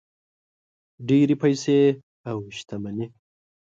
[1.07, 1.79] ډېرې پیسې
[2.29, 3.07] او شتمني.